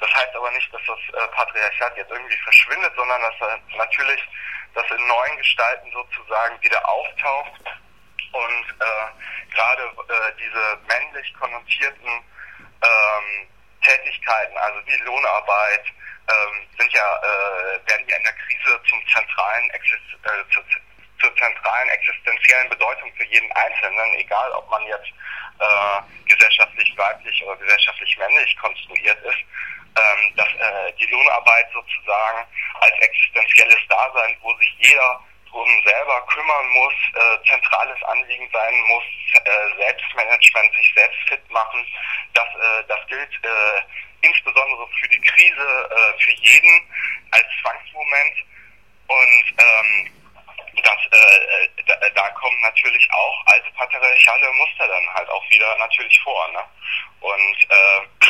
[0.00, 3.34] Das heißt aber nicht, dass das Patriarchat jetzt irgendwie verschwindet, sondern dass
[3.76, 4.22] natürlich
[4.74, 7.60] das in neuen Gestalten sozusagen wieder auftaucht.
[8.32, 13.48] Und äh, gerade äh, diese männlich konnotierten ähm,
[13.82, 15.84] Tätigkeiten, also wie Lohnarbeit,
[16.28, 20.60] ähm, sind ja äh, werden ja in der Krise zum zentralen Exist äh, zu,
[21.20, 25.08] zur zentralen existenziellen Bedeutung für jeden Einzelnen, egal ob man jetzt
[25.58, 29.38] äh, gesellschaftlich weiblich oder gesellschaftlich männlich konstruiert ist
[29.98, 32.46] ähm, dass äh, die Lohnarbeit sozusagen
[32.80, 39.04] als existenzielles Dasein, wo sich jeder drum selber kümmern muss, äh, zentrales Anliegen sein muss,
[39.34, 41.86] äh, Selbstmanagement, sich selbst fit machen.
[42.34, 43.80] Das, äh, das gilt äh,
[44.22, 46.82] insbesondere für die Krise, äh, für jeden
[47.30, 48.36] als Zwangsmoment.
[49.06, 50.12] Und ähm,
[50.82, 56.20] das, äh, da, da kommen natürlich auch alte patriarchale Muster dann halt auch wieder natürlich
[56.20, 56.48] vor.
[56.52, 56.64] Ne?
[57.20, 58.28] Und äh,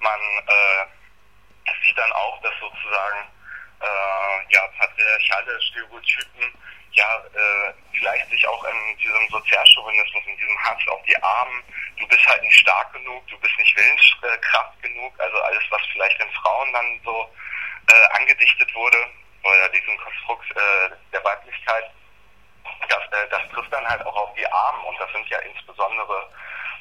[0.00, 3.28] man äh, sieht dann auch, dass sozusagen
[3.80, 6.52] äh, ja patriarchale Stereotypen
[6.92, 11.62] ja äh, vielleicht sich auch in diesem Sozialchauvinismus, in diesem Hass auf die Armen,
[11.98, 16.20] du bist halt nicht stark genug, du bist nicht Willenskraft genug, also alles, was vielleicht
[16.20, 17.30] den Frauen dann so
[17.88, 18.98] äh, angedichtet wurde,
[19.44, 21.90] oder diesem Konstrukt äh, der Weiblichkeit,
[22.88, 26.28] das, äh, das trifft dann halt auch auf die Armen und das sind ja insbesondere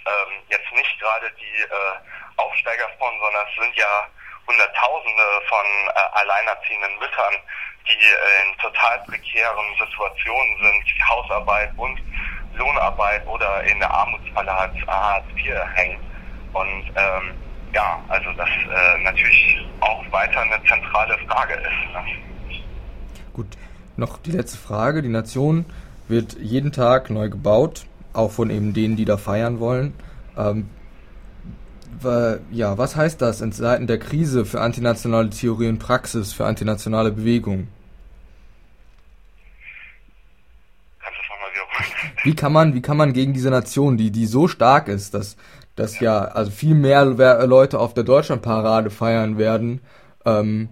[0.08, 1.96] ähm, jetzt nicht gerade die äh,
[2.38, 4.08] Aufsteigerfrauen, sondern es sind ja
[4.48, 7.36] Hunderttausende von äh, alleinerziehenden Müttern,
[7.88, 12.00] die äh, in total prekären Situationen sind, Hausarbeit und
[12.56, 16.00] Lohnarbeit oder in der Armutsfalle Hartz IV hängen.
[16.54, 17.36] Und ähm,
[17.74, 21.94] ja, also das äh, natürlich auch weiter eine zentrale Frage ist.
[21.94, 22.06] Ne?
[23.34, 23.58] Gut,
[23.98, 25.02] noch die letzte Frage.
[25.02, 25.66] Die Nation
[26.08, 27.86] wird jeden Tag neu gebaut,
[28.18, 29.94] auch von eben denen, die da feiern wollen.
[30.38, 30.70] Ähm,
[32.52, 37.12] ja, was heißt das in Zeiten der Krise für antinationale Theorie und Praxis, für antinationale
[37.12, 37.70] Bewegungen?
[42.24, 45.38] Wie kann man, wie kann man gegen diese Nation, die, die so stark ist, dass,
[45.76, 49.82] dass ja, also viel mehr Leute auf der Deutschlandparade feiern werden,
[50.26, 50.70] ähm,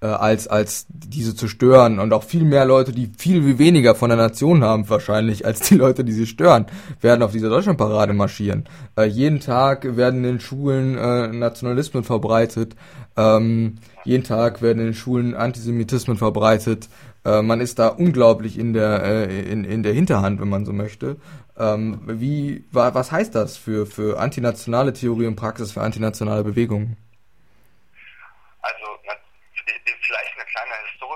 [0.00, 4.10] äh, als, als diese zu stören und auch viel mehr Leute, die viel weniger von
[4.10, 6.66] der Nation haben wahrscheinlich, als die Leute, die sie stören,
[7.00, 8.64] werden auf dieser Deutschlandparade marschieren.
[8.96, 12.76] Äh, jeden Tag werden in den Schulen äh, Nationalismen verbreitet,
[13.16, 16.88] ähm, jeden Tag werden in den Schulen Antisemitismen verbreitet.
[17.24, 20.72] Äh, man ist da unglaublich in der, äh, in, in der Hinterhand, wenn man so
[20.72, 21.16] möchte.
[21.58, 26.96] Ähm, wie, wa, was heißt das für, für antinationale Theorie und Praxis, für antinationale Bewegungen?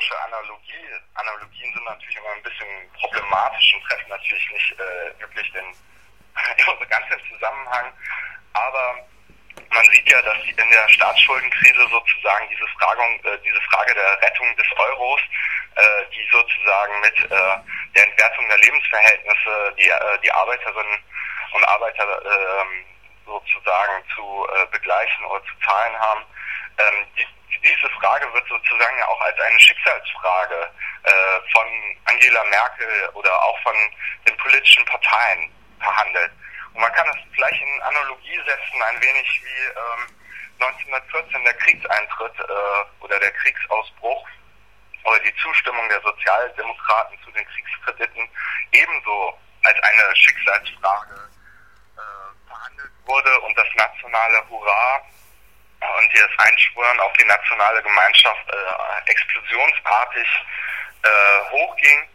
[0.03, 5.53] Historische Analogie, Analogien sind natürlich immer ein bisschen problematisch und treffen natürlich nicht äh, wirklich
[5.53, 5.75] den
[6.65, 7.93] so ganz den Zusammenhang.
[8.55, 8.97] Aber
[9.71, 14.57] man sieht ja, dass in der Staatsschuldenkrise sozusagen diese Frage, äh, diese Frage der Rettung
[14.57, 15.21] des Euros,
[15.77, 17.57] äh, die sozusagen mit äh,
[17.95, 20.99] der Entwertung der Lebensverhältnisse die, äh, die Arbeiterinnen
[21.53, 22.85] und Arbeiter ähm,
[23.27, 26.25] sozusagen zu äh, begleichen oder zu zahlen haben,
[26.79, 27.27] ähm, die,
[27.63, 30.71] diese Frage wird sozusagen auch als eine Schicksalsfrage
[31.05, 31.13] äh,
[31.53, 31.67] von
[32.07, 33.75] Angela Merkel oder auch von
[34.27, 36.33] den politischen Parteien verhandelt.
[36.75, 40.23] Und man kann es vielleicht in Analogie setzen, ein wenig wie ähm,
[40.61, 44.29] 1914 der Kriegseintritt äh, oder der Kriegsausbruch
[45.05, 48.29] oder die Zustimmung der Sozialdemokraten zu den Kriegskrediten
[48.73, 51.31] ebenso als eine Schicksalsfrage
[51.97, 55.03] äh, verhandelt wurde und das nationale Hurra
[56.13, 60.29] und das Einschwören auf die nationale Gemeinschaft äh, explosionsartig
[61.05, 62.09] äh, hochging.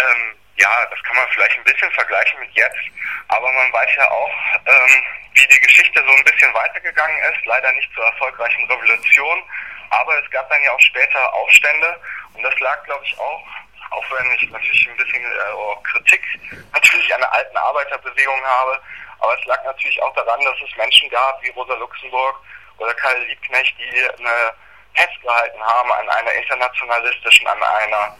[0.00, 2.80] Ähm, ja, das kann man vielleicht ein bisschen vergleichen mit jetzt,
[3.28, 4.30] aber man weiß ja auch,
[4.66, 5.02] ähm,
[5.34, 9.42] wie die Geschichte so ein bisschen weitergegangen ist, leider nicht zur erfolgreichen Revolution,
[9.90, 12.00] aber es gab dann ja auch später Aufstände
[12.34, 13.46] und das lag, glaube ich, auch,
[13.90, 16.22] auch wenn ich natürlich ein bisschen äh, Kritik
[16.72, 18.82] natürlich an der alten Arbeiterbewegung habe,
[19.20, 22.36] aber es lag natürlich auch daran, dass es Menschen gab wie Rosa Luxemburg
[22.80, 24.52] oder Karl Liebknecht, die eine
[24.94, 28.16] festgehalten haben an einer internationalistischen, an einer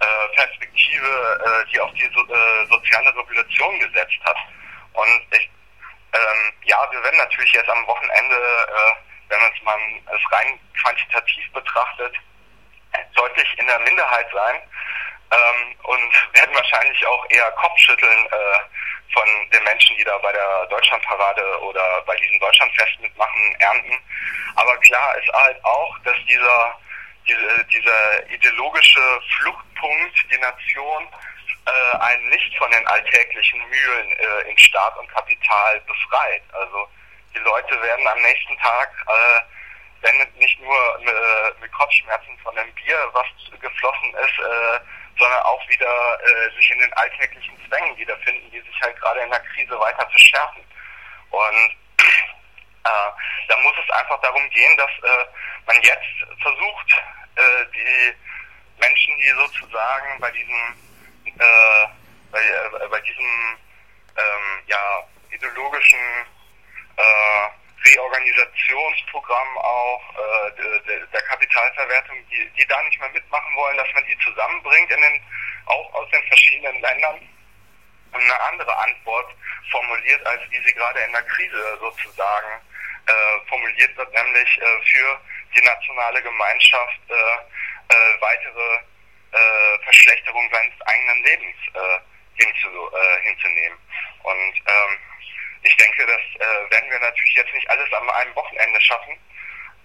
[0.00, 4.36] äh, Perspektive, äh, die auf die so, äh, soziale Revolution gesetzt hat.
[4.92, 5.50] Und ich,
[6.14, 8.92] ähm, ja, wir werden natürlich jetzt am Wochenende, äh,
[9.28, 9.80] wenn man
[10.14, 12.14] es rein quantitativ betrachtet,
[13.14, 14.56] deutlich in der Minderheit sein
[15.30, 18.58] ähm, und werden wahrscheinlich auch eher Kopfschütteln äh,
[19.12, 23.98] von den Menschen, die da bei der Deutschlandparade oder bei diesem Deutschlandfest mitmachen, ernten.
[24.56, 26.76] Aber klar ist halt auch, dass dieser
[27.28, 31.08] diese, dieser ideologische Fluchtpunkt, die Nation,
[31.66, 36.42] äh, einen nicht von den alltäglichen Mühlen äh, in Staat und Kapital befreit.
[36.52, 36.88] Also
[37.34, 39.40] die Leute werden am nächsten Tag, äh,
[40.02, 43.26] wenn nicht nur äh, mit Kopfschmerzen von dem Bier, was
[43.60, 44.80] geflossen ist, äh,
[45.18, 49.30] sondern auch wieder äh, sich in den alltäglichen Zwängen wiederfinden, die sich halt gerade in
[49.30, 50.62] der Krise weiter verschärfen.
[51.30, 51.70] Und
[52.84, 53.10] äh,
[53.48, 55.26] da muss es einfach darum gehen, dass äh,
[55.66, 57.02] man jetzt versucht,
[57.36, 58.14] äh, die
[58.78, 60.76] Menschen, die sozusagen bei diesem
[61.38, 61.86] äh,
[62.30, 63.58] bei, äh, bei diesem
[64.16, 65.98] ähm, ja, ideologischen
[66.96, 67.48] äh,
[67.84, 74.04] Reorganisationsprogramm auch äh, der, der Kapitalverwertung, die, die da nicht mehr mitmachen wollen, dass man
[74.06, 75.22] die zusammenbringt in den
[75.66, 77.20] auch aus den verschiedenen Ländern
[78.12, 79.34] und eine andere Antwort
[79.70, 82.60] formuliert, als wie sie gerade in der Krise sozusagen
[83.06, 85.20] äh, formuliert wird, nämlich äh, für
[85.54, 88.80] die nationale Gemeinschaft äh, äh, weitere
[89.32, 93.78] äh, Verschlechterung seines eigenen Lebens äh, hinzu, äh, hinzunehmen.
[94.22, 94.98] Und ähm,
[95.66, 99.18] ich denke, das äh, werden wir natürlich jetzt nicht alles an einem Wochenende schaffen.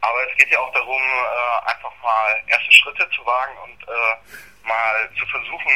[0.01, 4.67] Aber es geht ja auch darum, äh, einfach mal erste Schritte zu wagen und äh,
[4.67, 5.73] mal zu versuchen,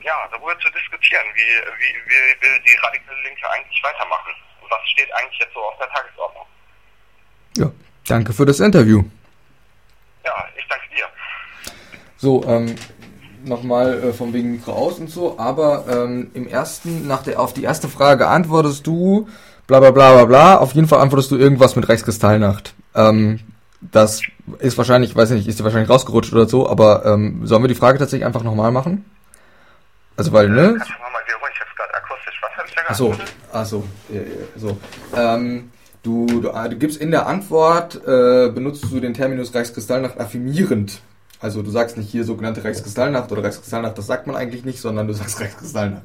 [0.00, 4.34] ja, darüber zu diskutieren, wie, wie, wie will die radikale Linke eigentlich weitermachen?
[4.60, 6.46] Und was steht eigentlich jetzt so auf der Tagesordnung?
[7.56, 7.70] Ja,
[8.06, 9.02] danke für das Interview.
[10.24, 11.08] Ja, ich danke dir.
[12.16, 12.76] So, ähm,
[13.44, 17.52] nochmal äh, von wegen Mikro aus und so, aber ähm, im ersten, nach der, auf
[17.52, 19.28] die erste Frage antwortest du,
[19.66, 22.74] bla bla bla bla bla, auf jeden Fall antwortest du irgendwas mit Rechtskristallnacht.
[22.94, 23.40] Ähm,
[23.80, 24.22] das
[24.58, 27.68] ist wahrscheinlich, weiß ich nicht, ist dir wahrscheinlich rausgerutscht oder so, aber ähm, sollen wir
[27.68, 29.04] die Frage tatsächlich einfach nochmal machen?
[30.16, 30.74] Also weil, ne?
[30.78, 31.52] Kannst du nochmal wiederholen?
[31.54, 33.14] Ich hab's gerade akustisch, was hab ich da Achso,
[33.52, 34.78] achso, ja, ja, so.
[35.16, 35.70] Ähm,
[36.02, 41.00] du, du, du gibst in der Antwort, äh, benutzt du den Terminus Reichskristallnacht affirmierend.
[41.42, 45.08] Also du sagst nicht hier sogenannte Reichskristallnacht oder Reichskristallnacht, das sagt man eigentlich nicht, sondern
[45.08, 46.04] du sagst Reichskristallnacht.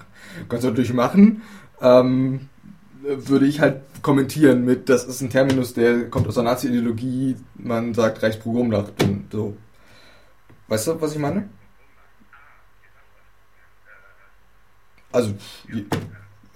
[0.50, 1.44] Kannst du natürlich machen.
[1.80, 2.50] Ähm,
[3.04, 7.94] würde ich halt kommentieren mit, das ist ein Terminus, der kommt aus der Nazi-Ideologie, man
[7.94, 9.56] sagt Reichspogromnacht und so.
[10.70, 11.48] Weißt du, was ich meine?
[15.12, 15.34] Also,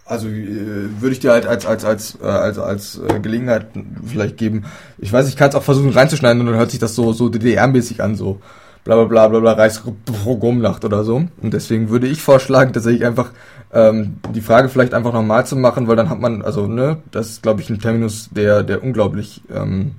[0.06, 3.68] also äh, würde ich dir halt als als als äh, als als äh, Gelegenheit
[4.06, 4.66] vielleicht geben.
[4.98, 7.30] Ich weiß, ich kann es auch versuchen reinzuschneiden und dann hört sich das so so
[7.30, 8.42] DDR-mäßig an so
[8.84, 11.16] bla bla bla bla bla Reichsprogrammnacht oder so.
[11.16, 13.32] Und deswegen würde ich vorschlagen, tatsächlich einfach
[13.74, 17.30] ähm, die Frage vielleicht einfach nochmal zu machen, weil dann hat man, also ne, das
[17.30, 19.96] ist glaube ich ein Terminus, der, der unglaublich ähm,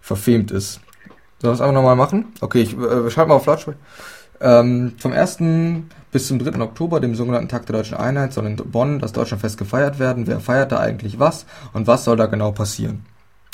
[0.00, 0.80] verfemt ist.
[1.40, 2.26] Sollen wir es einfach nochmal machen?
[2.40, 3.78] Okay, ich äh, schalte mal auf Lautsprecher.
[4.42, 5.38] Ähm, vom 1.
[6.12, 6.60] bis zum 3.
[6.60, 10.26] Oktober, dem sogenannten Tag der Deutschen Einheit, soll in Bonn das Deutschlandfest gefeiert werden.
[10.26, 13.04] Wer feiert da eigentlich was und was soll da genau passieren?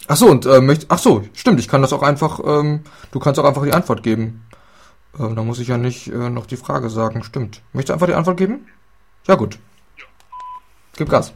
[0.08, 3.18] Ach so, und äh, möcht, ach so, stimmt, ich kann das auch einfach, ähm, du
[3.18, 4.46] kannst auch einfach die Antwort geben.
[5.18, 7.62] Ähm, da muss ich ja nicht äh, noch die Frage sagen, stimmt.
[7.72, 8.66] Möchtest du einfach die Antwort geben?
[9.26, 9.58] Ja, gut.
[10.96, 11.32] Gib Gas.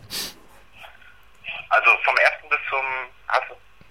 [1.69, 2.79] Also vom ersten bis zum.
[3.29, 3.45] Hast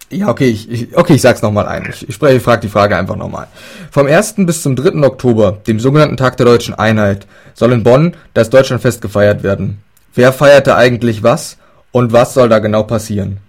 [0.09, 1.87] Ja, okay, ich, ich, okay, ich sag's nochmal ein.
[1.89, 3.47] Ich, ich spreche, ich frage die Frage einfach nochmal.
[3.91, 4.35] Vom 1.
[4.37, 5.05] bis zum 3.
[5.05, 9.83] Oktober, dem sogenannten Tag der Deutschen Einheit, soll in Bonn das Deutschlandfest gefeiert werden.
[10.13, 11.57] Wer feierte eigentlich was
[11.91, 13.39] und was soll da genau passieren?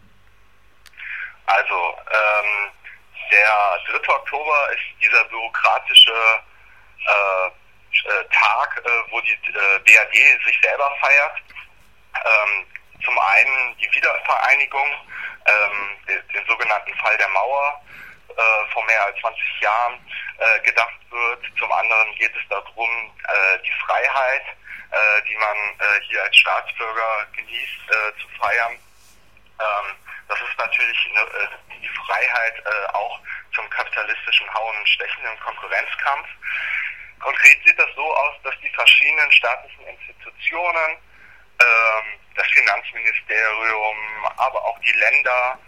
[1.50, 2.70] Also, ähm,
[3.30, 4.14] der 3.
[4.14, 6.12] Oktober ist dieser bürokratische
[7.06, 11.42] äh, äh, Tag, äh, wo die äh, BRD sich selber feiert.
[12.14, 12.66] Ähm,
[13.04, 14.86] zum einen die Wiedervereinigung,
[15.46, 17.82] ähm, den, den, sogenannten Fall der Mauer
[18.28, 19.94] äh, vor mehr als 20 Jahren
[20.38, 21.44] äh, gedacht wird.
[21.58, 24.42] Zum anderen geht es darum, äh, die Freiheit,
[25.28, 25.56] die man
[26.08, 28.72] hier als Staatsbürger genießt, zu feiern.
[28.72, 29.96] Ähm,
[30.30, 31.48] das ist natürlich eine, äh,
[31.82, 33.20] die Freiheit äh, auch
[33.52, 36.28] zum kapitalistischen Hauen und Stechen im Konkurrenzkampf.
[37.18, 40.96] Konkret sieht das so aus, dass die verschiedenen staatlichen Institutionen,
[41.60, 43.96] ähm, das Finanzministerium,
[44.36, 45.58] aber auch die Länder,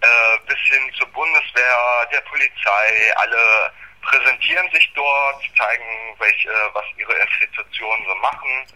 [0.00, 7.14] äh, bis hin zur Bundeswehr, der Polizei, alle präsentieren sich dort, zeigen, welche, was ihre
[7.14, 8.66] Institutionen so machen.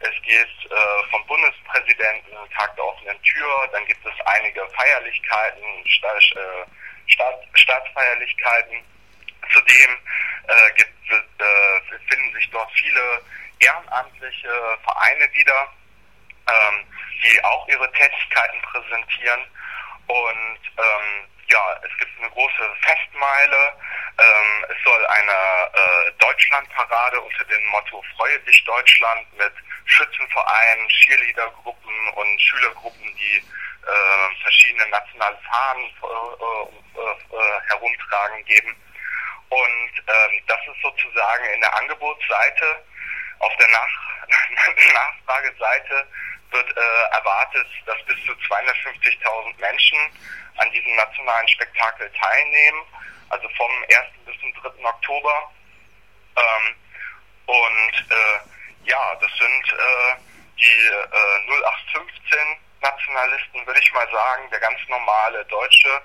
[0.00, 6.14] Es geht äh, vom Bundespräsidenten Tag der offenen Tür, dann gibt es einige Feierlichkeiten, Sta
[6.14, 6.66] äh,
[7.06, 8.82] Staat, Staatsfeierlichkeiten.
[9.52, 9.90] Zudem
[10.48, 13.22] äh, gibt, äh, finden sich dort viele
[13.58, 15.68] ehrenamtliche Vereine wieder,
[16.48, 16.86] ähm,
[17.22, 19.44] die auch ihre Tätigkeiten präsentieren.
[20.06, 23.74] Und ähm, ja, es gibt eine große Festmeile.
[24.18, 29.52] Ähm, es soll eine äh, Deutschlandparade unter dem Motto Freue dich Deutschland mit
[29.90, 38.76] Schützenvereinen, Cheerleadergruppen und Schülergruppen, die äh, verschiedene nationale Fahnen äh, äh, äh herumtragen geben.
[39.48, 42.84] Und ähm, das ist sozusagen in der Angebotsseite.
[43.40, 43.88] Auf der Nach
[44.94, 46.06] Nachfrageseite
[46.50, 49.98] wird äh, erwartet, dass bis zu 250.000 Menschen
[50.58, 52.82] an diesem nationalen Spektakel teilnehmen,
[53.30, 53.98] also vom 1.
[54.26, 54.84] bis zum 3.
[54.84, 55.52] Oktober.
[56.36, 56.76] Ähm,
[57.46, 58.59] und äh,
[58.90, 60.12] ja, das sind äh,
[60.58, 62.38] die äh, 0815
[62.82, 66.02] Nationalisten, würde ich mal sagen, der ganz normale Deutsche,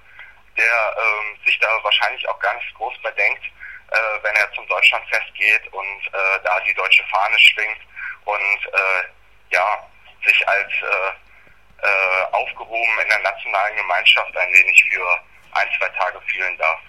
[0.57, 3.43] der ähm, sich da wahrscheinlich auch ganz groß bedenkt,
[3.91, 7.81] äh, wenn er zum Deutschlandfest geht und äh, da die deutsche Fahne schwingt
[8.25, 9.03] und äh,
[9.49, 9.87] ja,
[10.25, 15.07] sich als äh, äh, aufgehoben in der nationalen Gemeinschaft ein wenig für
[15.51, 16.79] ein, zwei Tage fühlen darf.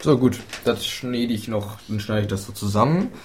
[0.00, 3.18] So gut, das schneide ich noch, dann schneide ich das so zusammen.